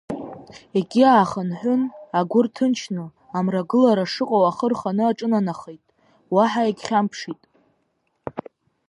[0.77, 1.81] Егьи аахынҳәын,
[2.17, 3.05] агәы рҭынчны,
[3.37, 5.83] амрагылара шыҟоу ахы рханы аҿынанахеит,
[6.33, 7.41] уаҳа егьхьамԥшит.